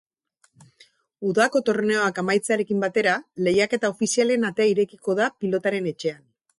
[1.31, 3.15] Udako torneoak amaitzearekin batera
[3.49, 6.23] lehiaketa ofizialen atea irekiko da pilotaren etxean.